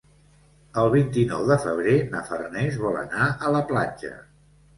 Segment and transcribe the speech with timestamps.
[0.83, 4.13] El vint-i-nou de febrer na Farners vol anar a la platja.